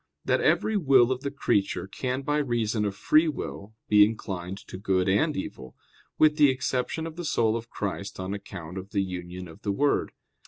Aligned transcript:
6] 0.23 0.29
that 0.29 0.41
every 0.41 0.75
will 0.75 1.11
of 1.11 1.21
the 1.21 1.29
creature 1.29 1.85
can 1.85 2.23
by 2.23 2.37
reason 2.39 2.85
of 2.85 2.95
free 2.95 3.27
will 3.27 3.75
be 3.87 4.03
inclined 4.03 4.57
to 4.57 4.75
good 4.79 5.07
and 5.07 5.37
evil; 5.37 5.75
with 6.17 6.37
the 6.37 6.49
exception 6.49 7.05
of 7.05 7.17
the 7.17 7.23
soul 7.23 7.55
of 7.55 7.69
Christ 7.69 8.19
on 8.19 8.33
account 8.33 8.79
of 8.79 8.93
the 8.93 9.03
union 9.03 9.47
of 9.47 9.61
the 9.61 9.71
Word. 9.71 10.11